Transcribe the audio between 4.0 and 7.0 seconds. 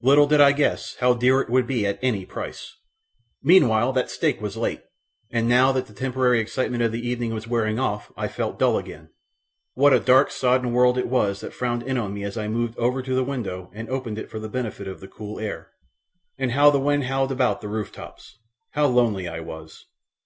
steak was late, and now that the temporary excitement of